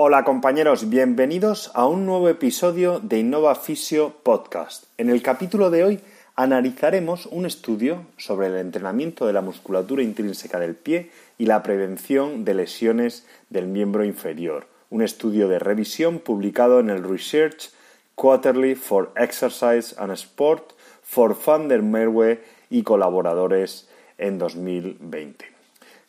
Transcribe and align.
Hola 0.00 0.22
compañeros, 0.22 0.88
bienvenidos 0.88 1.72
a 1.74 1.88
un 1.88 2.06
nuevo 2.06 2.28
episodio 2.28 3.00
de 3.00 3.18
Innova 3.18 3.56
Fisio 3.56 4.14
Podcast. 4.22 4.84
En 4.96 5.10
el 5.10 5.22
capítulo 5.22 5.70
de 5.70 5.82
hoy 5.82 6.00
analizaremos 6.36 7.26
un 7.26 7.46
estudio 7.46 8.06
sobre 8.16 8.46
el 8.46 8.58
entrenamiento 8.58 9.26
de 9.26 9.32
la 9.32 9.40
musculatura 9.40 10.04
intrínseca 10.04 10.60
del 10.60 10.76
pie 10.76 11.10
y 11.36 11.46
la 11.46 11.64
prevención 11.64 12.44
de 12.44 12.54
lesiones 12.54 13.26
del 13.50 13.66
miembro 13.66 14.04
inferior. 14.04 14.68
Un 14.88 15.02
estudio 15.02 15.48
de 15.48 15.58
revisión 15.58 16.20
publicado 16.20 16.78
en 16.78 16.90
el 16.90 17.02
Research 17.02 17.72
Quarterly 18.14 18.76
for 18.76 19.10
Exercise 19.16 19.96
and 19.98 20.12
Sport 20.12 20.74
for 21.02 21.36
Van 21.44 21.66
der 21.66 21.82
Merwe 21.82 22.40
y 22.70 22.84
colaboradores 22.84 23.88
en 24.16 24.38
2020. 24.38 25.57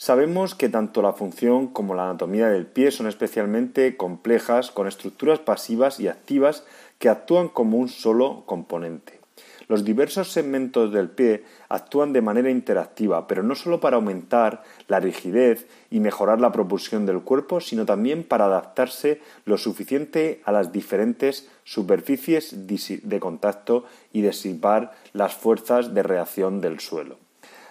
Sabemos 0.01 0.55
que 0.55 0.69
tanto 0.69 1.01
la 1.01 1.11
función 1.11 1.67
como 1.67 1.93
la 1.93 2.05
anatomía 2.05 2.47
del 2.47 2.65
pie 2.65 2.89
son 2.89 3.07
especialmente 3.07 3.97
complejas 3.97 4.71
con 4.71 4.87
estructuras 4.87 5.39
pasivas 5.39 5.99
y 5.99 6.07
activas 6.07 6.63
que 6.99 7.09
actúan 7.09 7.49
como 7.49 7.77
un 7.77 7.89
solo 7.89 8.43
componente. 8.45 9.19
Los 9.67 9.83
diversos 9.83 10.31
segmentos 10.31 10.93
del 10.93 11.09
pie 11.09 11.43
actúan 11.67 12.13
de 12.13 12.21
manera 12.21 12.49
interactiva, 12.49 13.27
pero 13.27 13.43
no 13.43 13.55
solo 13.55 13.81
para 13.81 13.97
aumentar 13.97 14.63
la 14.87 15.01
rigidez 15.01 15.67
y 15.91 15.99
mejorar 15.99 16.39
la 16.39 16.53
propulsión 16.53 17.05
del 17.05 17.19
cuerpo, 17.19 17.59
sino 17.59 17.85
también 17.85 18.23
para 18.23 18.45
adaptarse 18.45 19.19
lo 19.43 19.57
suficiente 19.57 20.41
a 20.45 20.53
las 20.53 20.71
diferentes 20.71 21.49
superficies 21.65 22.55
de 22.65 23.19
contacto 23.19 23.83
y 24.13 24.21
disipar 24.21 24.93
las 25.11 25.35
fuerzas 25.35 25.93
de 25.93 26.03
reacción 26.03 26.61
del 26.61 26.79
suelo. 26.79 27.17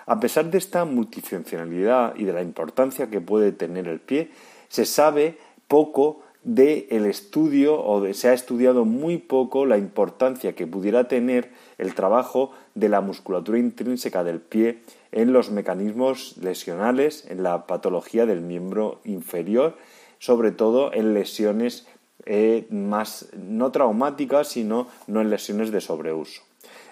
A 0.09 0.21
pesar 0.21 0.51
de 0.51 0.57
esta 0.57 0.87
multifuncionalidad 0.87 2.17
y 2.17 2.25
de 2.25 2.33
la 2.33 2.41
importancia 2.41 3.11
que 3.11 3.21
puede 3.21 3.53
tener 3.53 3.87
el 3.89 4.01
pie, 4.01 4.31
se 4.69 4.87
sabe 4.87 5.37
poco 5.69 6.23
del 6.43 7.05
estudio 7.05 7.79
o 7.85 8.15
se 8.15 8.31
ha 8.31 8.33
estudiado 8.33 8.87
muy 8.87 9.19
poco 9.19 9.67
la 9.67 9.77
importancia 9.77 10.55
que 10.55 10.67
pudiera 10.67 11.09
tener 11.09 11.51
el 11.77 11.95
trabajo 11.95 12.53
de 12.75 12.89
la 12.89 13.03
musculatura 13.03 13.59
intrínseca 13.59 14.25
del 14.25 14.41
pie 14.41 14.79
en 15.13 15.35
los 15.35 15.51
mecanismos 15.51 16.39
lesionales, 16.39 17.27
en 17.29 17.43
la 17.43 17.67
patología 17.67 18.25
del 18.25 18.41
miembro 18.41 19.03
inferior, 19.05 19.77
sobre 20.21 20.53
todo 20.53 20.91
en 20.95 21.13
lesiones 21.13 21.87
eh, 22.25 22.67
más 22.71 23.29
no 23.37 23.73
traumáticas, 23.73 24.49
sino 24.49 24.89
no 25.07 25.21
en 25.21 25.29
lesiones 25.29 25.71
de 25.71 25.83
sobreuso. 25.83 26.48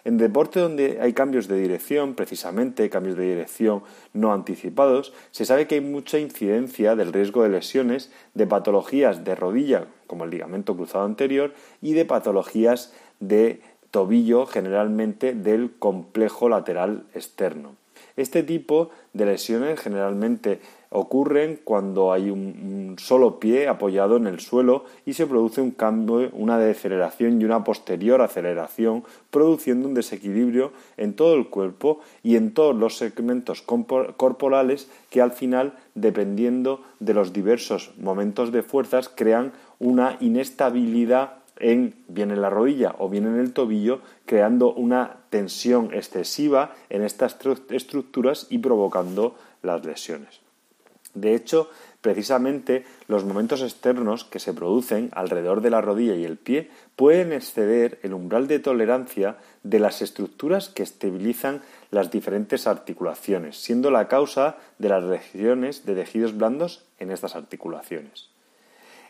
En 0.07 0.19
deporte 0.19 0.61
donde 0.61 1.01
hay 1.01 1.15
cambios 1.15 1.49
de 1.49 1.59
dirección, 1.59 2.15
precisamente 2.15 2.89
cambios 2.91 3.17
de 3.17 3.25
dirección 3.25 3.83
no 4.13 4.33
anticipados, 4.33 5.13
se 5.33 5.45
sabe 5.45 5.67
que 5.67 5.75
hay 5.75 5.81
mucha 5.81 6.21
incidencia 6.21 6.95
del 6.95 7.13
riesgo 7.13 7.43
de 7.43 7.49
lesiones, 7.49 8.13
de 8.33 8.47
patologías 8.47 9.25
de 9.25 9.35
rodilla, 9.35 9.89
como 10.07 10.23
el 10.23 10.31
ligamento 10.31 10.77
cruzado 10.77 11.05
anterior, 11.05 11.55
y 11.83 11.95
de 11.95 12.05
patologías 12.05 12.95
de 13.19 13.61
tobillo, 13.91 14.47
generalmente 14.47 15.35
del 15.35 15.73
complejo 15.77 16.49
lateral 16.49 17.03
externo. 17.13 17.75
Este 18.17 18.43
tipo 18.43 18.91
de 19.13 19.27
lesiones 19.27 19.79
generalmente 19.79 20.61
ocurren 20.91 21.61
cuando 21.63 22.13
hay 22.13 22.31
un, 22.31 22.97
solo 22.99 23.39
pie 23.39 23.69
apoyado 23.69 24.17
en 24.17 24.27
el 24.27 24.41
suelo 24.41 24.85
y 25.05 25.13
se 25.13 25.27
produce 25.27 25.61
un 25.61 25.73
cambio, 25.73 26.31
una 26.33 26.59
deceleración 26.59 27.41
y 27.41 27.45
una 27.45 27.65
posterior 27.65 28.23
aceleración, 28.23 29.05
produciendo 29.31 29.89
un 29.89 29.95
desequilibrio 29.95 30.73
en 30.97 31.15
todo 31.15 31.35
el 31.35 31.49
cuerpo 31.49 32.01
y 32.23 32.37
en 32.37 32.55
todos 32.55 32.75
los 32.75 32.97
segmentos 32.97 33.63
corporales 33.63 34.89
que 35.11 35.21
al 35.21 35.33
final, 35.33 35.75
dependiendo 35.95 36.81
de 37.01 37.13
los 37.13 37.35
diversos 37.35 37.93
momentos 37.99 38.51
de 38.51 38.63
fuerzas, 38.63 39.11
crean 39.15 39.53
una 39.79 40.17
inestabilidad 40.21 41.35
en 41.59 41.95
bien 42.09 42.31
en 42.31 42.43
la 42.43 42.51
rodilla 42.51 42.95
o 42.99 43.09
bien 43.09 43.27
en 43.27 43.39
el 43.39 43.53
tobillo, 43.53 44.01
creando 44.25 44.73
una 44.73 45.17
tensión 45.31 45.93
excesiva 45.95 46.75
en 46.91 47.03
estas 47.03 47.37
estructuras 47.71 48.47
y 48.51 48.59
provocando 48.59 49.37
las 49.63 49.85
lesiones. 49.85 50.41
De 51.15 51.35
hecho, 51.35 51.71
precisamente 52.03 52.85
los 53.09 53.25
momentos 53.25 53.63
externos 53.63 54.25
que 54.25 54.39
se 54.39 54.53
producen 54.53 55.09
alrededor 55.13 55.63
de 55.63 55.71
la 55.71 55.81
rodilla 55.81 56.15
y 56.15 56.25
el 56.25 56.37
pie 56.37 56.71
pueden 56.95 57.33
exceder 57.33 57.99
el 58.03 58.13
umbral 58.13 58.49
de 58.49 58.59
tolerancia 58.59 59.39
de 59.63 59.81
las 59.81 60.03
estructuras 60.03 60.69
que 60.69 60.83
estabilizan 60.83 61.63
las 61.91 62.11
diferentes 62.11 62.67
articulaciones, 62.67 63.57
siendo 63.57 63.91
la 63.91 64.09
causa 64.09 64.59
de 64.79 64.91
las 64.91 65.05
regiones 65.05 65.87
de 65.87 65.95
tejidos 65.95 66.37
blandos 66.37 66.85
en 66.99 67.11
estas 67.11 67.35
articulaciones. 67.35 68.29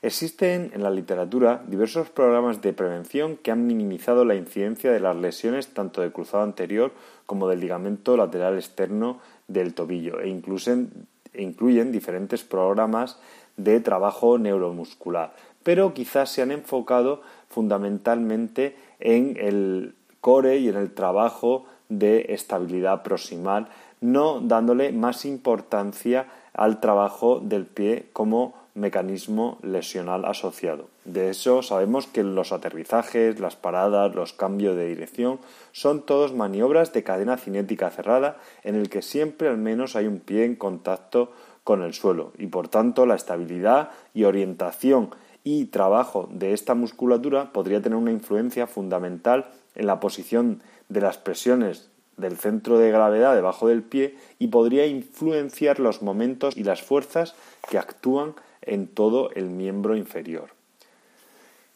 Existen 0.03 0.71
en 0.75 0.83
la 0.83 0.91
literatura 0.91 1.62
diversos 1.67 2.11
programas 2.11 2.61
de 2.61 2.73
prevención 2.73 3.37
que 3.37 3.51
han 3.51 3.67
minimizado 3.67 4.25
la 4.25 4.34
incidencia 4.34 4.93
de 4.93 5.01
las 5.01 5.17
lesiones 5.17 5.69
tanto 5.69 6.03
del 6.03 6.12
cruzado 6.12 6.43
anterior 6.43 6.93
como 7.25 7.49
del 7.49 7.61
ligamento 7.61 8.17
lateral 8.17 8.57
externo 8.57 9.19
del 9.49 9.75
tobillo 9.75 10.21
e 10.21 10.29
incluyen, 10.29 10.91
e 11.33 11.43
incluyen 11.43 11.93
diferentes 11.93 12.45
programas 12.45 13.19
de 13.57 13.81
trabajo 13.81 14.39
neuromuscular, 14.39 15.33
pero 15.62 15.95
quizás 15.95 16.31
se 16.31 16.43
han 16.43 16.51
enfocado 16.51 17.23
fundamentalmente 17.49 18.77
en 19.01 19.37
el 19.41 19.95
core 20.21 20.59
y 20.59 20.69
en 20.69 20.77
el 20.77 20.93
trabajo 20.93 21.65
de 21.89 22.27
estabilidad 22.31 23.03
proximal, 23.03 23.69
no 24.01 24.41
dándole 24.41 24.93
más 24.93 25.25
importancia 25.25 26.27
al 26.53 26.81
trabajo 26.81 27.41
del 27.41 27.65
pie 27.65 28.07
como 28.13 28.66
mecanismo 28.76 29.59
lesional 29.62 30.25
asociado. 30.25 30.88
De 31.04 31.31
eso 31.31 31.62
sabemos 31.62 32.06
que 32.06 32.22
los 32.22 32.53
aterrizajes, 32.53 33.41
las 33.41 33.56
paradas, 33.56 34.14
los 34.14 34.32
cambios 34.32 34.76
de 34.76 34.87
dirección 34.87 35.41
son 35.72 36.03
todos 36.03 36.34
maniobras 36.34 36.92
de 36.92 37.03
cadena 37.03 37.38
cinética 37.38 37.91
cerrada 37.91 38.36
en 38.62 38.76
el 38.76 38.88
que 38.88 39.03
siempre 39.03 39.48
al 39.48 39.59
menos 39.59 39.97
hay 39.97 40.06
un 40.06 40.20
pie 40.20 40.44
en 40.44 40.56
contacto 40.56 41.32
con 41.65 41.82
el 41.82 41.94
suelo 41.94 42.32
y 42.38 42.47
por 42.47 42.69
tanto 42.69 43.06
la 43.06 43.16
estabilidad 43.16 43.91
y 44.15 44.25
orientación 44.25 45.10
y 45.42 45.66
trabajo 45.66 46.28
de 46.31 46.53
esta 46.53 46.75
musculatura 46.75 47.53
podría 47.53 47.81
tener 47.81 47.97
una 47.97 48.12
influencia 48.12 48.66
fundamental 48.66 49.47
en 49.75 49.86
la 49.86 50.00
posición 50.00 50.62
de 50.88 51.00
las 51.00 51.19
presiones 51.19 51.91
del 52.16 52.36
centro 52.36 52.78
de 52.78 52.91
gravedad 52.91 53.34
debajo 53.34 53.68
del 53.68 53.83
pie 53.83 54.16
y 54.39 54.48
podría 54.48 54.86
influenciar 54.86 55.80
los 55.80 56.03
momentos 56.03 56.56
y 56.56 56.65
las 56.65 56.83
fuerzas 56.83 57.34
que 57.68 57.78
actúan 57.78 58.34
en 58.66 58.86
todo 58.86 59.30
el 59.33 59.47
miembro 59.47 59.97
inferior. 59.97 60.51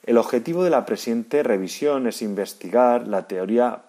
El 0.05 0.19
objetivo 0.19 0.65
de 0.65 0.71
la 0.71 0.87
presente 0.87 1.43
revisión 1.43 2.07
es 2.07 2.23
investigar 2.23 3.07
la 3.07 3.27
teoría 3.27 3.83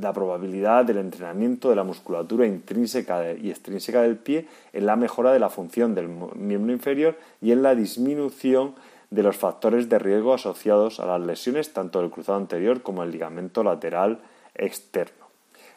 la 0.00 0.12
probabilidad 0.12 0.84
del 0.84 0.98
entrenamiento 0.98 1.68
de 1.68 1.76
la 1.76 1.84
musculatura 1.84 2.46
intrínseca 2.46 3.32
y 3.32 3.50
extrínseca 3.50 4.02
del 4.02 4.16
pie 4.16 4.46
en 4.72 4.86
la 4.86 4.96
mejora 4.96 5.32
de 5.32 5.40
la 5.40 5.50
función 5.50 5.94
del 5.94 6.08
miembro 6.08 6.72
inferior 6.72 7.18
y 7.42 7.52
en 7.52 7.62
la 7.62 7.74
disminución 7.74 8.74
de 9.10 9.22
los 9.22 9.36
factores 9.36 9.88
de 9.88 9.98
riesgo 9.98 10.34
asociados 10.34 11.00
a 11.00 11.06
las 11.06 11.20
lesiones 11.20 11.72
tanto 11.72 12.00
del 12.00 12.10
cruzado 12.10 12.38
anterior 12.38 12.82
como 12.82 13.02
el 13.02 13.10
ligamento 13.10 13.62
lateral 13.62 14.20
externo. 14.54 15.27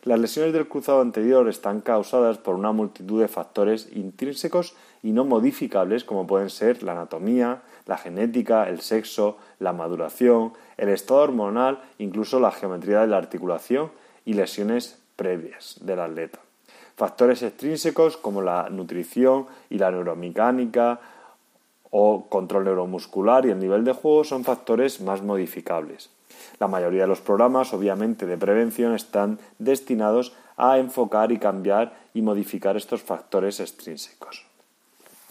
Las 0.03 0.19
lesiones 0.19 0.51
del 0.53 0.67
cruzado 0.67 0.99
anterior 0.99 1.47
están 1.47 1.81
causadas 1.81 2.39
por 2.39 2.55
una 2.55 2.71
multitud 2.71 3.21
de 3.21 3.27
factores 3.27 3.87
intrínsecos 3.93 4.73
y 5.03 5.11
no 5.11 5.25
modificables 5.25 6.03
como 6.03 6.25
pueden 6.25 6.49
ser 6.49 6.81
la 6.81 6.93
anatomía, 6.93 7.61
la 7.85 7.99
genética, 7.99 8.67
el 8.67 8.81
sexo, 8.81 9.37
la 9.59 9.73
maduración, 9.73 10.53
el 10.77 10.89
estado 10.89 11.19
hormonal, 11.19 11.83
incluso 11.99 12.39
la 12.39 12.51
geometría 12.51 13.01
de 13.01 13.07
la 13.07 13.17
articulación 13.17 13.91
y 14.25 14.33
lesiones 14.33 14.97
previas 15.15 15.77
del 15.81 15.99
atleta. 15.99 16.39
Factores 16.95 17.43
extrínsecos 17.43 18.17
como 18.17 18.41
la 18.41 18.69
nutrición 18.71 19.45
y 19.69 19.77
la 19.77 19.91
neuromecánica 19.91 20.99
o 21.91 22.27
control 22.27 22.63
neuromuscular 22.63 23.45
y 23.45 23.51
el 23.51 23.59
nivel 23.59 23.83
de 23.83 23.93
juego 23.93 24.23
son 24.23 24.43
factores 24.43 24.99
más 24.99 25.21
modificables. 25.21 26.09
La 26.59 26.67
mayoría 26.67 27.03
de 27.03 27.07
los 27.07 27.21
programas, 27.21 27.73
obviamente, 27.73 28.25
de 28.25 28.37
prevención 28.37 28.93
están 28.93 29.39
destinados 29.59 30.33
a 30.57 30.77
enfocar 30.77 31.31
y 31.31 31.39
cambiar 31.39 31.93
y 32.13 32.21
modificar 32.21 32.77
estos 32.77 33.01
factores 33.01 33.59
extrínsecos. 33.59 34.45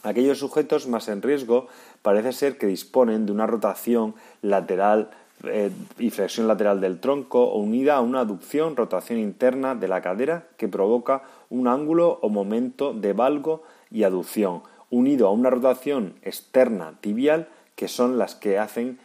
Aquellos 0.02 0.38
sujetos 0.38 0.88
más 0.88 1.08
en 1.08 1.22
riesgo 1.22 1.68
parece 2.02 2.32
ser 2.32 2.58
que 2.58 2.66
disponen 2.66 3.26
de 3.26 3.32
una 3.32 3.46
rotación 3.46 4.14
lateral 4.40 5.10
eh, 5.44 5.70
y 5.98 6.10
flexión 6.10 6.48
lateral 6.48 6.80
del 6.80 7.00
tronco 7.00 7.54
unida 7.54 7.96
a 7.96 8.00
una 8.00 8.20
aducción, 8.20 8.76
rotación 8.76 9.18
interna 9.18 9.74
de 9.74 9.88
la 9.88 10.00
cadera 10.00 10.48
que 10.56 10.68
provoca 10.68 11.22
un 11.48 11.68
ángulo 11.68 12.18
o 12.22 12.28
momento 12.28 12.92
de 12.92 13.12
valgo 13.12 13.62
y 13.90 14.04
aducción, 14.04 14.62
unido 14.90 15.28
a 15.28 15.32
una 15.32 15.50
rotación 15.50 16.14
externa 16.22 16.94
tibial 17.00 17.48
que 17.74 17.88
son 17.88 18.18
las 18.18 18.34
que 18.34 18.58
hacen 18.58 18.98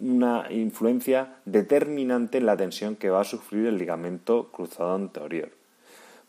una 0.00 0.46
influencia 0.50 1.36
determinante 1.44 2.38
en 2.38 2.46
la 2.46 2.56
tensión 2.56 2.96
que 2.96 3.10
va 3.10 3.22
a 3.22 3.24
sufrir 3.24 3.66
el 3.66 3.78
ligamento 3.78 4.50
cruzado 4.52 4.94
anterior. 4.94 5.50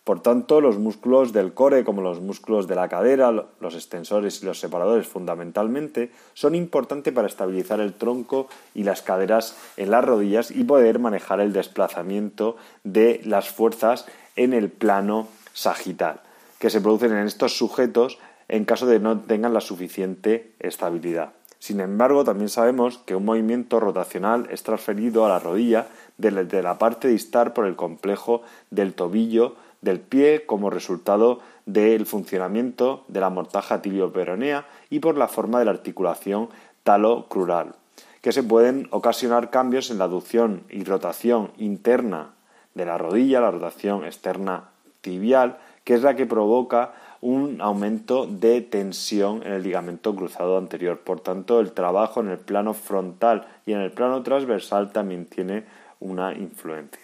Por 0.05 0.21
tanto, 0.21 0.61
los 0.61 0.77
músculos 0.77 1.33
del 1.33 1.55
core, 1.55 1.83
como 1.83 2.03
los 2.03 2.21
músculos 2.21 2.67
de 2.67 2.75
la 2.75 2.87
cadera, 2.87 3.31
los 3.31 3.73
extensores 3.73 4.41
y 4.41 4.45
los 4.45 4.59
separadores 4.59 5.07
fundamentalmente, 5.07 6.11
son 6.35 6.53
importantes 6.53 7.11
para 7.11 7.27
estabilizar 7.27 7.79
el 7.79 7.93
tronco 7.93 8.47
y 8.75 8.83
las 8.83 9.01
caderas 9.01 9.57
en 9.77 9.89
las 9.89 10.05
rodillas 10.05 10.51
y 10.51 10.63
poder 10.63 10.99
manejar 10.99 11.39
el 11.39 11.53
desplazamiento 11.53 12.55
de 12.83 13.19
las 13.25 13.49
fuerzas 13.49 14.05
en 14.35 14.53
el 14.53 14.69
plano 14.69 15.27
sagital, 15.53 16.21
que 16.59 16.69
se 16.69 16.81
producen 16.81 17.11
en 17.13 17.25
estos 17.25 17.57
sujetos 17.57 18.19
en 18.47 18.65
caso 18.65 18.85
de 18.85 18.99
no 18.99 19.19
tengan 19.21 19.55
la 19.55 19.61
suficiente 19.61 20.51
estabilidad. 20.59 21.33
Sin 21.65 21.79
embargo, 21.79 22.23
también 22.23 22.49
sabemos 22.49 22.99
que 23.07 23.15
un 23.15 23.25
movimiento 23.25 23.79
rotacional 23.79 24.47
es 24.51 24.61
transferido 24.61 25.25
a 25.25 25.29
la 25.29 25.39
rodilla 25.39 25.87
de 26.19 26.61
la 26.61 26.77
parte 26.77 27.07
distal 27.07 27.53
por 27.53 27.65
el 27.65 27.75
complejo 27.75 28.43
del 28.69 28.93
tobillo 28.93 29.55
del 29.81 29.99
pie 29.99 30.45
como 30.45 30.69
resultado 30.69 31.39
del 31.65 32.05
funcionamiento 32.05 33.03
de 33.07 33.19
la 33.19 33.31
mortaja 33.31 33.81
tibio-peronea 33.81 34.67
y 34.91 34.99
por 34.99 35.17
la 35.17 35.27
forma 35.27 35.57
de 35.57 35.65
la 35.65 35.71
articulación 35.71 36.49
talo-crural, 36.83 37.73
que 38.21 38.31
se 38.31 38.43
pueden 38.43 38.87
ocasionar 38.91 39.49
cambios 39.49 39.89
en 39.89 39.97
la 39.97 40.03
aducción 40.03 40.61
y 40.69 40.83
rotación 40.83 41.49
interna 41.57 42.35
de 42.75 42.85
la 42.85 42.99
rodilla, 42.99 43.41
la 43.41 43.49
rotación 43.49 44.05
externa 44.05 44.69
tibial, 45.01 45.57
que 45.83 45.95
es 45.95 46.03
la 46.03 46.15
que 46.15 46.27
provoca 46.27 46.93
un 47.25 47.59
aumento 47.59 48.27
de 48.27 48.61
tensión 48.61 49.41
en 49.43 49.53
el 49.53 49.63
ligamento 49.63 50.15
cruzado 50.15 50.59
anterior. 50.59 50.99
Por 50.99 51.21
tanto, 51.21 51.59
el 51.59 51.71
trabajo 51.71 52.19
en 52.19 52.29
el 52.29 52.37
plano 52.37 52.75
frontal 52.75 53.47
y 53.65 53.73
en 53.73 53.79
el 53.79 53.91
plano 53.91 54.21
transversal 54.21 54.91
también 54.91 55.25
tiene 55.25 55.65
una 55.99 56.35
influencia. 56.35 57.01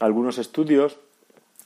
Algunos 0.00 0.38
estudios 0.38 0.98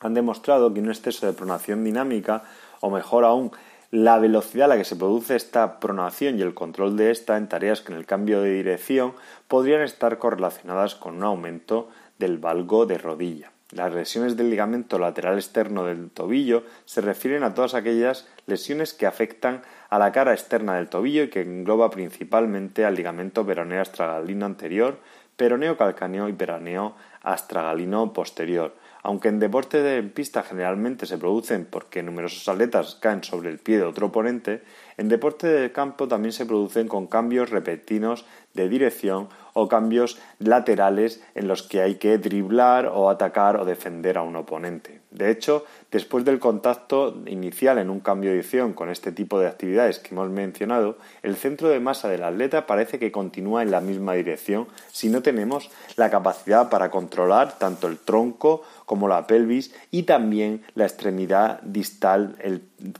han 0.00 0.12
demostrado 0.12 0.74
que 0.74 0.80
un 0.80 0.90
exceso 0.90 1.24
de 1.24 1.32
pronación 1.32 1.84
dinámica, 1.84 2.44
o 2.80 2.90
mejor 2.90 3.24
aún, 3.24 3.50
la 3.90 4.18
velocidad 4.18 4.66
a 4.66 4.74
la 4.74 4.76
que 4.76 4.84
se 4.84 4.96
produce 4.96 5.34
esta 5.34 5.80
pronación 5.80 6.38
y 6.38 6.42
el 6.42 6.52
control 6.52 6.98
de 6.98 7.10
esta 7.10 7.38
en 7.38 7.48
tareas 7.48 7.80
que 7.80 7.92
en 7.92 7.98
el 7.98 8.04
cambio 8.04 8.42
de 8.42 8.52
dirección 8.52 9.14
podrían 9.48 9.80
estar 9.80 10.18
correlacionadas 10.18 10.96
con 10.96 11.16
un 11.16 11.24
aumento 11.24 11.88
del 12.18 12.36
valgo 12.36 12.84
de 12.84 12.98
rodilla. 12.98 13.55
Las 13.72 13.92
lesiones 13.92 14.36
del 14.36 14.48
ligamento 14.48 14.96
lateral 14.96 15.36
externo 15.36 15.84
del 15.84 16.10
tobillo 16.10 16.62
se 16.84 17.00
refieren 17.00 17.42
a 17.42 17.52
todas 17.52 17.74
aquellas 17.74 18.28
lesiones 18.46 18.94
que 18.94 19.06
afectan 19.06 19.62
a 19.90 19.98
la 19.98 20.12
cara 20.12 20.32
externa 20.32 20.76
del 20.76 20.88
tobillo 20.88 21.24
y 21.24 21.30
que 21.30 21.40
engloba 21.40 21.90
principalmente 21.90 22.84
al 22.84 22.94
ligamento 22.94 23.44
peroneo 23.44 23.82
astragalino 23.82 24.46
anterior, 24.46 25.00
peroneo 25.36 25.76
calcáneo 25.76 26.28
y 26.28 26.32
peroneo 26.32 26.94
astragalino 27.22 28.12
posterior. 28.12 28.74
Aunque 29.02 29.28
en 29.28 29.40
deporte 29.40 29.82
de 29.82 30.02
pista 30.04 30.44
generalmente 30.44 31.06
se 31.06 31.18
producen 31.18 31.64
porque 31.64 32.04
numerosos 32.04 32.48
atletas 32.48 32.96
caen 33.00 33.24
sobre 33.24 33.50
el 33.50 33.58
pie 33.58 33.78
de 33.78 33.84
otro 33.84 34.06
oponente, 34.06 34.62
en 34.96 35.08
deporte 35.08 35.48
de 35.48 35.72
campo 35.72 36.06
también 36.06 36.32
se 36.32 36.46
producen 36.46 36.86
con 36.86 37.08
cambios 37.08 37.50
repentinos 37.50 38.26
de 38.54 38.68
dirección 38.68 39.28
o 39.58 39.68
cambios 39.68 40.18
laterales 40.38 41.22
en 41.34 41.48
los 41.48 41.62
que 41.62 41.80
hay 41.80 41.94
que 41.94 42.18
driblar 42.18 42.86
o 42.86 43.08
atacar 43.08 43.56
o 43.56 43.64
defender 43.64 44.18
a 44.18 44.22
un 44.22 44.36
oponente. 44.36 45.00
De 45.10 45.30
hecho, 45.30 45.64
después 45.90 46.26
del 46.26 46.38
contacto 46.38 47.22
inicial 47.24 47.78
en 47.78 47.88
un 47.88 48.00
cambio 48.00 48.28
de 48.28 48.36
dirección 48.36 48.74
con 48.74 48.90
este 48.90 49.12
tipo 49.12 49.40
de 49.40 49.46
actividades 49.46 49.98
que 49.98 50.14
hemos 50.14 50.28
mencionado, 50.28 50.98
el 51.22 51.36
centro 51.36 51.70
de 51.70 51.80
masa 51.80 52.08
del 52.08 52.24
atleta 52.24 52.66
parece 52.66 52.98
que 52.98 53.10
continúa 53.10 53.62
en 53.62 53.70
la 53.70 53.80
misma 53.80 54.12
dirección 54.12 54.66
si 54.92 55.08
no 55.08 55.22
tenemos 55.22 55.70
la 55.96 56.10
capacidad 56.10 56.68
para 56.68 56.90
controlar 56.90 57.56
tanto 57.56 57.86
el 57.86 57.96
tronco 57.96 58.62
como 58.84 59.08
la 59.08 59.26
pelvis 59.26 59.74
y 59.90 60.02
también 60.02 60.64
la 60.74 60.84
extremidad 60.84 61.62
distal 61.62 62.36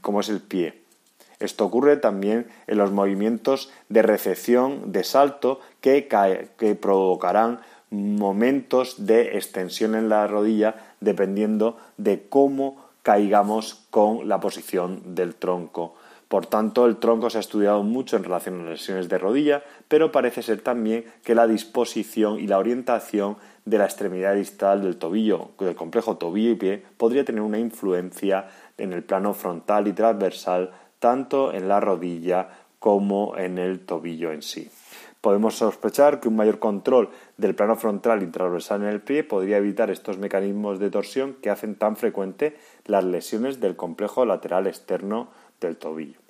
como 0.00 0.20
es 0.20 0.31
el 0.31 0.41
pie. 0.41 0.86
Esto 1.38 1.65
ocurre 1.65 1.97
también 1.97 2.47
en 2.67 2.79
los 2.79 2.93
movimientos 2.93 3.71
de 3.88 4.03
recepción, 4.03 4.93
de 4.93 5.05
salto, 5.05 5.61
que, 5.81 6.09
provocarán 6.81 7.61
momentos 7.91 9.06
de 9.06 9.37
extensión 9.37 9.94
en 9.94 10.09
la 10.09 10.27
rodilla 10.27 10.75
dependiendo 11.00 11.77
de 11.97 12.27
cómo 12.29 12.85
caigamos 13.03 13.87
con 13.91 14.29
la 14.29 14.41
posición 14.41 15.15
del 15.15 15.35
tronco. 15.35 15.94
Por 16.29 16.47
tanto, 16.47 16.87
el 16.87 16.97
tronco 16.97 17.31
se 17.31 17.38
ha 17.38 17.41
estudiado 17.41 17.85
mucho 17.85 18.17
en 18.17 18.25
relación 18.25 18.56
a 18.56 18.65
las 18.65 18.81
lesiones 18.81 19.09
de 19.09 19.19
rodilla, 19.19 19.62
pero 19.87 20.11
parece 20.11 20.43
ser 20.43 20.61
también 20.61 21.05
que 21.23 21.37
la 21.37 21.47
disposición 21.47 22.41
y 22.41 22.49
la 22.49 22.59
orientación 22.59 23.37
de 23.65 23.79
la 23.79 23.85
extremidad 23.85 24.35
distal 24.35 24.83
del 24.83 24.97
tobillo, 24.97 25.50
del 25.61 25.77
complejo 25.77 26.17
tobillo 26.17 26.50
y 26.50 26.56
pie, 26.56 26.83
podría 26.97 27.25
tener 27.25 27.43
una 27.43 27.61
influencia 27.61 28.49
en 28.77 28.93
el 28.93 29.05
plano 29.05 29.35
frontal 29.35 29.87
y 29.87 29.93
transversal 29.93 30.73
tanto 30.98 31.52
en 31.52 31.69
la 31.69 31.81
rodilla 31.81 32.48
como 32.78 33.37
en 33.37 33.58
el 33.58 33.81
tobillo 33.81 34.32
en 34.32 34.43
sí. 34.43 34.70
Podemos 35.20 35.56
sospechar 35.56 36.20
que 36.20 36.28
un 36.28 36.37
mayor 36.37 36.60
control 36.60 37.08
del 37.37 37.54
plano 37.54 37.75
frontal 37.75 38.22
y 38.22 38.26
transversal 38.26 38.82
en 38.82 38.88
el 38.88 39.00
pie 39.00 39.25
podría 39.25 39.56
evitar 39.56 39.90
estos 39.90 40.19
mecanismos 40.19 40.78
de 40.78 40.90
torsión 40.90 41.34
que 41.43 41.50
hacen 41.50 41.75
tan 41.75 41.96
frecuente 41.96 42.56
las 42.84 43.02
lesiones 43.02 43.58
del 43.60 43.75
complejo 43.75 44.25
lateral 44.25 44.68
externo 44.68 45.28
del 45.61 45.76
tobillo. 45.76 46.21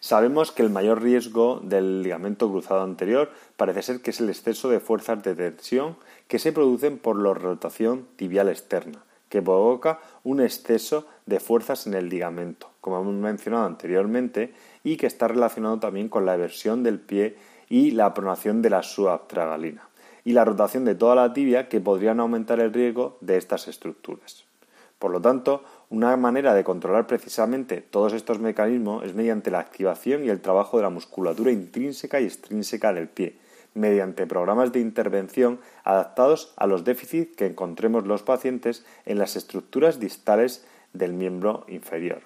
Sabemos 0.00 0.52
que 0.52 0.62
el 0.62 0.70
mayor 0.70 1.02
riesgo 1.02 1.60
del 1.62 2.02
ligamento 2.02 2.50
cruzado 2.50 2.82
anterior 2.82 3.30
parece 3.56 3.82
ser 3.82 4.00
que 4.02 4.10
es 4.10 4.20
el 4.20 4.28
exceso 4.28 4.68
de 4.68 4.80
fuerzas 4.80 5.22
de 5.22 5.34
tensión 5.34 5.96
que 6.28 6.38
se 6.38 6.52
producen 6.52 6.98
por 6.98 7.18
la 7.20 7.34
rotación 7.34 8.06
tibial 8.16 8.48
externa, 8.48 9.02
que 9.34 9.42
provoca 9.42 9.98
un 10.22 10.40
exceso 10.40 11.08
de 11.26 11.40
fuerzas 11.40 11.88
en 11.88 11.94
el 11.94 12.08
ligamento, 12.08 12.70
como 12.80 13.00
hemos 13.00 13.14
mencionado 13.14 13.66
anteriormente, 13.66 14.54
y 14.84 14.96
que 14.96 15.08
está 15.08 15.26
relacionado 15.26 15.80
también 15.80 16.08
con 16.08 16.24
la 16.24 16.34
eversión 16.34 16.84
del 16.84 17.00
pie 17.00 17.36
y 17.68 17.90
la 17.90 18.14
pronación 18.14 18.62
de 18.62 18.70
la 18.70 18.84
subtragalina, 18.84 19.88
y 20.24 20.34
la 20.34 20.44
rotación 20.44 20.84
de 20.84 20.94
toda 20.94 21.16
la 21.16 21.32
tibia 21.32 21.68
que 21.68 21.80
podrían 21.80 22.20
aumentar 22.20 22.60
el 22.60 22.72
riesgo 22.72 23.18
de 23.22 23.36
estas 23.36 23.66
estructuras. 23.66 24.44
Por 25.00 25.10
lo 25.10 25.20
tanto, 25.20 25.64
una 25.90 26.16
manera 26.16 26.54
de 26.54 26.62
controlar 26.62 27.08
precisamente 27.08 27.80
todos 27.80 28.12
estos 28.12 28.38
mecanismos 28.38 29.04
es 29.04 29.16
mediante 29.16 29.50
la 29.50 29.58
activación 29.58 30.24
y 30.24 30.28
el 30.28 30.42
trabajo 30.42 30.76
de 30.76 30.84
la 30.84 30.90
musculatura 30.90 31.50
intrínseca 31.50 32.20
y 32.20 32.26
extrínseca 32.26 32.92
del 32.92 33.08
pie, 33.08 33.34
mediante 33.74 34.26
programas 34.26 34.72
de 34.72 34.80
intervención 34.80 35.60
adaptados 35.82 36.54
a 36.56 36.66
los 36.66 36.84
déficits 36.84 37.36
que 37.36 37.46
encontremos 37.46 38.06
los 38.06 38.22
pacientes 38.22 38.84
en 39.04 39.18
las 39.18 39.36
estructuras 39.36 40.00
distales 40.00 40.64
del 40.92 41.12
miembro 41.12 41.64
inferior. 41.68 42.22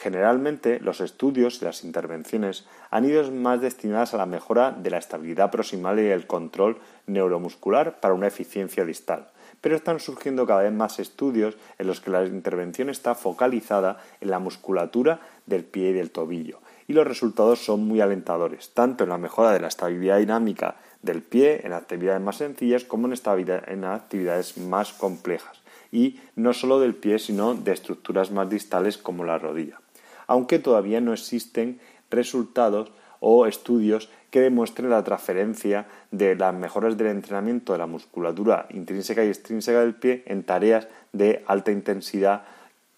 Generalmente, 0.00 0.80
los 0.80 1.02
estudios 1.02 1.60
y 1.60 1.66
las 1.66 1.84
intervenciones 1.84 2.66
han 2.90 3.04
ido 3.04 3.30
más 3.32 3.60
destinadas 3.60 4.14
a 4.14 4.16
la 4.16 4.24
mejora 4.24 4.72
de 4.72 4.88
la 4.88 4.96
estabilidad 4.96 5.50
proximal 5.50 6.00
y 6.00 6.06
el 6.06 6.26
control 6.26 6.78
neuromuscular 7.06 8.00
para 8.00 8.14
una 8.14 8.26
eficiencia 8.26 8.86
distal, 8.86 9.28
pero 9.60 9.76
están 9.76 10.00
surgiendo 10.00 10.46
cada 10.46 10.62
vez 10.62 10.72
más 10.72 10.98
estudios 11.00 11.58
en 11.78 11.86
los 11.86 12.00
que 12.00 12.10
la 12.10 12.24
intervención 12.24 12.88
está 12.88 13.14
focalizada 13.14 13.98
en 14.22 14.30
la 14.30 14.38
musculatura 14.38 15.20
del 15.44 15.64
pie 15.64 15.90
y 15.90 15.92
del 15.92 16.10
tobillo, 16.10 16.60
y 16.90 16.92
los 16.92 17.06
resultados 17.06 17.64
son 17.64 17.86
muy 17.86 18.00
alentadores, 18.00 18.70
tanto 18.74 19.04
en 19.04 19.10
la 19.10 19.16
mejora 19.16 19.52
de 19.52 19.60
la 19.60 19.68
estabilidad 19.68 20.18
dinámica 20.18 20.74
del 21.02 21.22
pie 21.22 21.60
en 21.62 21.72
actividades 21.72 22.20
más 22.20 22.38
sencillas 22.38 22.82
como 22.82 23.06
en, 23.06 23.84
actividades 23.84 24.58
más 24.58 24.92
complejas, 24.92 25.62
y 25.92 26.18
no 26.34 26.52
solo 26.52 26.80
del 26.80 26.96
pie, 26.96 27.20
sino 27.20 27.54
de 27.54 27.70
estructuras 27.70 28.32
más 28.32 28.50
distales 28.50 28.98
como 28.98 29.22
la 29.22 29.38
rodilla, 29.38 29.80
aunque 30.26 30.58
todavía 30.58 31.00
no 31.00 31.12
existen 31.12 31.78
resultados 32.10 32.90
o 33.20 33.46
estudios 33.46 34.10
que 34.32 34.40
demuestren 34.40 34.90
la 34.90 35.04
transferencia 35.04 35.86
de 36.10 36.34
las 36.34 36.52
mejoras 36.52 36.96
del 36.96 37.06
entrenamiento 37.06 37.72
de 37.72 37.78
la 37.78 37.86
musculatura 37.86 38.66
intrínseca 38.70 39.24
y 39.24 39.28
extrínseca 39.28 39.78
del 39.78 39.94
pie 39.94 40.24
en 40.26 40.42
tareas 40.42 40.88
de 41.12 41.44
alta 41.46 41.70
intensidad 41.70 42.42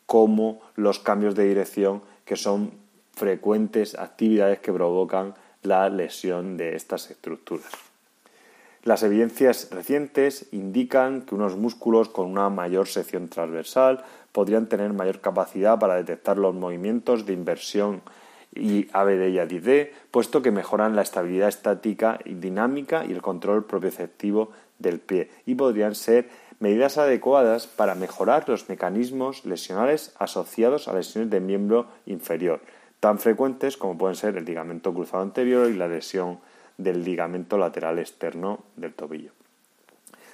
como 0.06 0.62
los 0.76 0.98
cambios 0.98 1.34
de 1.34 1.46
dirección, 1.46 2.00
que 2.24 2.36
son 2.36 2.80
frecuentes 3.12 3.98
actividades 3.98 4.60
que 4.60 4.72
provocan 4.72 5.34
la 5.62 5.88
lesión 5.88 6.56
de 6.56 6.74
estas 6.74 7.10
estructuras. 7.10 7.70
Las 8.84 9.04
evidencias 9.04 9.68
recientes 9.70 10.46
indican 10.50 11.22
que 11.22 11.36
unos 11.36 11.56
músculos 11.56 12.08
con 12.08 12.26
una 12.26 12.48
mayor 12.50 12.88
sección 12.88 13.28
transversal 13.28 14.04
podrían 14.32 14.66
tener 14.66 14.92
mayor 14.92 15.20
capacidad 15.20 15.78
para 15.78 15.94
detectar 15.94 16.36
los 16.36 16.54
movimientos 16.54 17.24
de 17.24 17.32
inversión 17.32 18.02
y 18.54 18.88
ABD 18.92 19.28
y 19.28 19.38
ADD, 19.38 19.92
puesto 20.10 20.42
que 20.42 20.50
mejoran 20.50 20.96
la 20.96 21.02
estabilidad 21.02 21.48
estática 21.48 22.18
y 22.24 22.34
dinámica 22.34 23.04
y 23.04 23.12
el 23.12 23.22
control 23.22 23.64
propioceptivo 23.64 24.50
del 24.78 24.98
pie 24.98 25.30
y 25.46 25.54
podrían 25.54 25.94
ser 25.94 26.28
medidas 26.58 26.98
adecuadas 26.98 27.66
para 27.66 27.94
mejorar 27.94 28.48
los 28.48 28.68
mecanismos 28.68 29.44
lesionales 29.44 30.12
asociados 30.18 30.88
a 30.88 30.92
lesiones 30.92 31.30
de 31.30 31.40
miembro 31.40 31.86
inferior, 32.06 32.60
tan 33.02 33.18
frecuentes 33.18 33.76
como 33.76 33.98
pueden 33.98 34.14
ser 34.14 34.36
el 34.36 34.44
ligamento 34.44 34.94
cruzado 34.94 35.24
anterior 35.24 35.68
y 35.68 35.74
la 35.74 35.88
lesión 35.88 36.38
del 36.78 37.02
ligamento 37.02 37.58
lateral 37.58 37.98
externo 37.98 38.60
del 38.76 38.94
tobillo. 38.94 39.32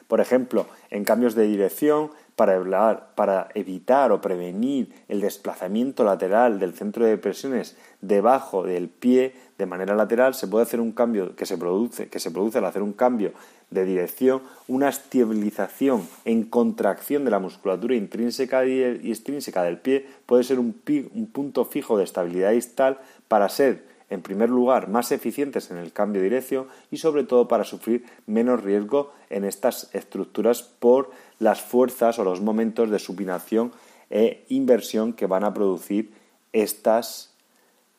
Por 0.06 0.20
ejemplo, 0.20 0.66
en 0.90 1.02
cambios 1.02 1.34
de 1.34 1.46
dirección, 1.46 2.10
para, 2.38 3.14
para, 3.16 3.49
evitar 3.54 4.12
o 4.12 4.21
prevenir 4.21 4.95
el 5.09 5.21
desplazamiento 5.21 6.04
lateral 6.04 6.61
del 6.61 6.73
centro 6.73 7.04
de 7.04 7.18
presiones 7.18 7.76
debajo 8.00 8.62
del 8.62 8.88
pie 8.88 9.35
de 9.59 9.66
manera 9.66 9.97
lateral, 9.97 10.35
se 10.35 10.47
puede 10.47 10.62
hacer 10.62 10.80
un 10.80 10.92
cambio 10.92 11.35
que 11.35 11.47
se 11.47 11.59
produce, 11.59 12.07
que 12.07 12.21
se 12.21 12.30
produce 12.30 12.59
al 12.59 12.66
hacer 12.66 12.83
un 12.83 12.92
cambio 12.92 13.33
de 13.73 13.85
dirección, 13.85 14.40
una 14.68 14.88
estabilización 14.88 16.07
en 16.25 16.45
contracción 16.45 17.25
de 17.25 17.33
la 17.33 17.40
musculatura 17.40 17.97
intrínseca 17.97 18.64
y 18.64 19.11
extrínseca 19.11 19.64
del 19.64 19.78
pie 19.78 20.07
puede 20.25 20.45
ser 20.45 20.61
un, 20.61 20.80
un 21.14 21.26
punto 21.26 21.64
fijo 21.64 21.99
de 21.99 22.04
estabilidad 22.04 22.52
distal 22.52 22.99
para 23.26 23.49
ser 23.49 23.83
en 24.10 24.22
primer 24.22 24.48
lugar, 24.48 24.88
más 24.88 25.12
eficientes 25.12 25.70
en 25.70 25.76
el 25.76 25.92
cambio 25.92 26.20
de 26.20 26.28
dirección 26.28 26.68
y 26.90 26.98
sobre 26.98 27.24
todo 27.24 27.48
para 27.48 27.64
sufrir 27.64 28.04
menos 28.26 28.62
riesgo 28.62 29.12
en 29.30 29.44
estas 29.44 29.94
estructuras 29.94 30.62
por 30.62 31.10
las 31.38 31.60
fuerzas 31.60 32.18
o 32.18 32.24
los 32.24 32.40
momentos 32.40 32.90
de 32.90 32.98
supinación 32.98 33.72
e 34.10 34.44
inversión 34.48 35.12
que 35.12 35.26
van 35.26 35.44
a 35.44 35.52
producir 35.52 36.12
estos 36.52 37.30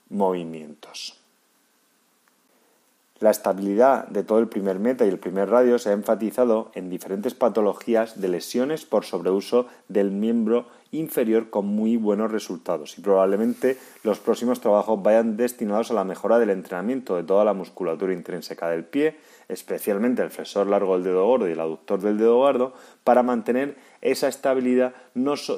movimientos. 0.09 1.15
La 3.19 3.31
estabilidad 3.31 4.07
de 4.07 4.23
todo 4.23 4.39
el 4.39 4.47
primer 4.47 4.79
meta 4.79 5.05
y 5.05 5.09
el 5.09 5.19
primer 5.19 5.49
radio 5.49 5.77
se 5.77 5.89
ha 5.89 5.93
enfatizado 5.93 6.71
en 6.73 6.89
diferentes 6.89 7.35
patologías 7.35 8.21
de 8.21 8.29
lesiones 8.29 8.85
por 8.85 9.03
sobreuso 9.03 9.67
del 9.89 10.09
miembro 10.09 10.67
inferior 10.91 11.49
con 11.49 11.67
muy 11.67 11.97
buenos 11.97 12.31
resultados 12.31 12.97
y 12.97 13.01
probablemente 13.01 13.77
los 14.03 14.19
próximos 14.19 14.59
trabajos 14.59 15.01
vayan 15.03 15.37
destinados 15.37 15.91
a 15.91 15.93
la 15.93 16.03
mejora 16.03 16.39
del 16.39 16.49
entrenamiento 16.49 17.15
de 17.15 17.23
toda 17.23 17.45
la 17.45 17.53
musculatura 17.53 18.13
intrínseca 18.13 18.69
del 18.69 18.83
pie, 18.83 19.15
especialmente 19.47 20.21
el 20.21 20.31
flexor 20.31 20.67
largo 20.67 20.95
del 20.95 21.03
dedo 21.03 21.25
gordo 21.25 21.47
y 21.47 21.51
el 21.51 21.59
aductor 21.59 22.01
del 22.01 22.17
dedo 22.17 22.37
gordo, 22.37 22.73
para 23.03 23.23
mantener 23.23 23.75
esa 24.01 24.27
estabilidad 24.27 24.93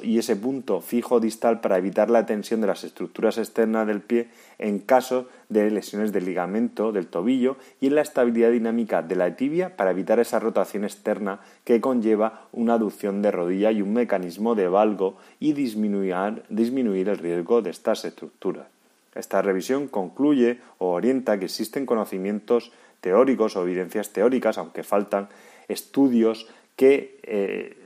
y 0.02 0.18
ese 0.18 0.34
punto 0.36 0.80
fijo 0.80 1.20
distal 1.20 1.60
para 1.60 1.78
evitar 1.78 2.10
la 2.10 2.26
tensión 2.26 2.60
de 2.60 2.66
las 2.66 2.82
estructuras 2.82 3.38
externas 3.38 3.86
del 3.86 4.00
pie 4.00 4.28
en 4.58 4.80
caso 4.80 5.28
de 5.48 5.70
lesiones 5.70 6.12
del 6.12 6.24
ligamento 6.24 6.92
del 6.92 7.06
tobillo 7.06 7.56
y 7.80 7.86
en 7.86 7.94
la 7.94 8.00
estabilidad 8.00 8.50
dinámica 8.50 9.02
de 9.02 9.16
la 9.16 9.36
tibia 9.36 9.76
para 9.76 9.92
evitar 9.92 10.18
esa 10.18 10.40
rotación 10.40 10.84
externa 10.84 11.40
que 11.64 11.80
conlleva 11.80 12.48
una 12.52 12.74
aducción 12.74 13.22
de 13.22 13.30
rodilla 13.30 13.70
y 13.70 13.82
un 13.82 13.92
mecanismo 13.92 14.54
de 14.54 14.68
valgo 14.68 15.16
y 15.40 15.52
disminuir, 15.52 17.08
el 17.08 17.18
riesgo 17.18 17.62
de 17.62 17.70
estas 17.70 18.04
estructuras. 18.04 18.66
Esta 19.14 19.42
revisión 19.42 19.88
concluye 19.88 20.58
o 20.78 20.92
orienta 20.92 21.38
que 21.38 21.44
existen 21.46 21.84
conocimientos 21.84 22.72
teóricos 23.00 23.56
o 23.56 23.62
evidencias 23.62 24.10
teóricas, 24.10 24.58
aunque 24.58 24.82
faltan 24.82 25.28
estudios 25.68 26.48
que 26.76 27.18
eh, 27.24 27.76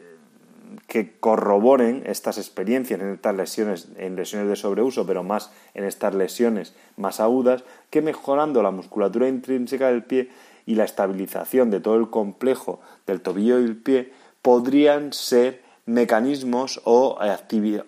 que 0.87 1.12
corroboren 1.19 2.02
estas 2.07 2.38
experiencias 2.38 3.00
en 3.00 3.14
estas 3.14 3.35
lesiones, 3.35 3.88
en 3.97 4.16
lesiones 4.16 4.49
de 4.49 4.57
sobreuso, 4.57 5.07
pero 5.07 5.23
más 5.23 5.52
en 5.75 5.85
estas 5.85 6.14
lesiones 6.14 6.75
más 6.97 7.21
agudas, 7.21 7.64
que 7.90 8.02
mejorando 8.02 8.62
la 8.62 8.71
musculatura 8.71 9.28
intrínseca 9.28 9.88
del 9.88 10.05
pie 10.05 10.31
y 10.64 10.75
la 10.75 10.85
estabilización 10.85 11.71
de 11.71 11.81
todo 11.81 11.97
el 11.97 12.11
complejo 12.11 12.81
del 13.07 13.21
tobillo 13.21 13.61
y 13.61 13.64
el 13.64 13.76
pie 13.76 14.12
podrían 14.43 15.12
ser 15.12 15.62
mecanismos 15.87 16.81
o, 16.85 17.19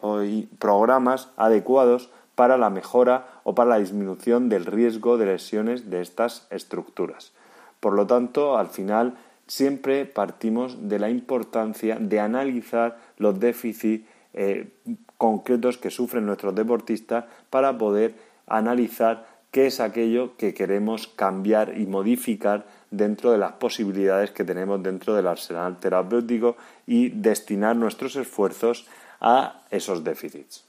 o 0.01 0.21
programas 0.59 1.29
adecuados 1.37 2.11
para 2.35 2.57
la 2.57 2.71
mejora 2.71 3.41
o 3.43 3.55
para 3.55 3.71
la 3.71 3.79
disminución 3.79 4.49
del 4.49 4.65
riesgo 4.65 5.19
de 5.19 5.27
lesiones 5.27 5.91
de 5.91 6.01
estas 6.01 6.47
estructuras. 6.51 7.33
Por 7.81 7.95
lo 7.95 8.07
tanto, 8.07 8.57
al 8.57 8.69
final 8.69 9.19
siempre 9.49 10.05
partimos 10.07 10.89
de 10.89 11.01
la 11.01 11.11
importancia 11.11 11.97
de 12.01 12.21
analizar 12.21 12.99
los 13.17 13.41
déficits 13.41 14.07
eh, 14.35 14.69
concretos 15.17 15.79
que 15.79 15.91
sufren 15.91 16.27
nuestros 16.27 16.55
deportistas 16.55 17.25
para 17.51 17.77
poder 17.77 18.15
analizar 18.47 19.27
qué 19.51 19.67
es 19.67 19.81
aquello 19.81 20.37
que 20.37 20.55
queremos 20.55 21.09
cambiar 21.09 21.77
y 21.77 21.87
modificar 21.87 22.67
dentro 22.91 23.33
de 23.33 23.39
las 23.39 23.53
posibilidades 23.53 24.31
que 24.31 24.45
tenemos 24.45 24.83
dentro 24.83 25.15
del 25.15 25.27
arsenal 25.27 25.79
terapéutico 25.79 26.57
y 26.87 27.11
destinar 27.11 27.77
nuestros 27.77 28.17
esfuerzos 28.17 28.87
a 29.21 29.63
esos 29.71 30.05
déficits. 30.05 30.65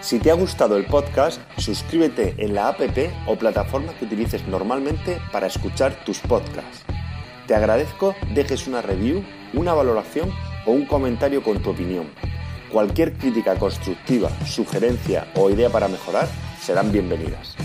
Si 0.00 0.18
te 0.18 0.32
ha 0.32 0.34
gustado 0.34 0.76
el 0.76 0.86
podcast, 0.86 1.40
suscríbete 1.58 2.34
en 2.38 2.54
la 2.54 2.68
app 2.68 2.80
o 3.28 3.36
plataforma 3.36 3.94
que 3.96 4.04
utilices 4.04 4.46
normalmente 4.48 5.20
para 5.30 5.46
escuchar 5.46 6.04
tus 6.04 6.18
podcasts. 6.18 6.84
Te 7.46 7.54
agradezco 7.54 8.14
dejes 8.34 8.66
una 8.66 8.82
review, 8.82 9.24
una 9.54 9.74
valoración 9.74 10.30
o 10.66 10.72
un 10.72 10.86
comentario 10.86 11.42
con 11.42 11.62
tu 11.62 11.70
opinión. 11.70 12.06
Cualquier 12.72 13.12
crítica 13.12 13.56
constructiva, 13.56 14.30
sugerencia 14.44 15.28
o 15.36 15.50
idea 15.50 15.70
para 15.70 15.88
mejorar 15.88 16.26
serán 16.60 16.90
bienvenidas. 16.90 17.56